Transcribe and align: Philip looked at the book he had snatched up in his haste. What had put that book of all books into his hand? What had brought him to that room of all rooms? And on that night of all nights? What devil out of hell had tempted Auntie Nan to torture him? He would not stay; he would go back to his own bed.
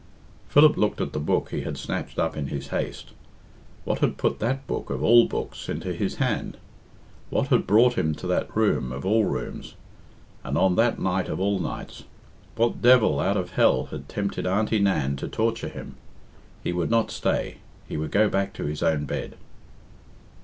Philip 0.49 0.77
looked 0.77 0.99
at 0.99 1.13
the 1.13 1.19
book 1.19 1.49
he 1.51 1.61
had 1.61 1.77
snatched 1.77 2.17
up 2.17 2.35
in 2.35 2.47
his 2.47 2.69
haste. 2.69 3.11
What 3.83 3.99
had 3.99 4.17
put 4.17 4.39
that 4.39 4.65
book 4.65 4.89
of 4.89 5.03
all 5.03 5.27
books 5.27 5.69
into 5.69 5.93
his 5.93 6.15
hand? 6.15 6.57
What 7.29 7.49
had 7.49 7.67
brought 7.67 7.99
him 7.99 8.15
to 8.15 8.25
that 8.25 8.57
room 8.57 8.91
of 8.91 9.05
all 9.05 9.25
rooms? 9.25 9.75
And 10.43 10.57
on 10.57 10.75
that 10.77 10.97
night 10.97 11.29
of 11.29 11.39
all 11.39 11.59
nights? 11.59 12.05
What 12.55 12.81
devil 12.81 13.19
out 13.19 13.37
of 13.37 13.51
hell 13.51 13.83
had 13.91 14.09
tempted 14.09 14.47
Auntie 14.47 14.79
Nan 14.79 15.17
to 15.17 15.27
torture 15.27 15.69
him? 15.69 15.97
He 16.63 16.73
would 16.73 16.89
not 16.89 17.11
stay; 17.11 17.57
he 17.87 17.95
would 17.95 18.09
go 18.09 18.27
back 18.27 18.53
to 18.53 18.65
his 18.65 18.81
own 18.81 19.05
bed. 19.05 19.37